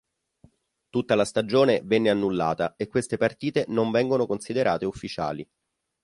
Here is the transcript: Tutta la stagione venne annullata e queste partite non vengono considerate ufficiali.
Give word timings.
Tutta 0.89 1.13
la 1.13 1.25
stagione 1.25 1.81
venne 1.83 2.09
annullata 2.09 2.73
e 2.75 2.87
queste 2.87 3.17
partite 3.17 3.65
non 3.67 3.91
vengono 3.91 4.25
considerate 4.25 4.85
ufficiali. 4.87 5.47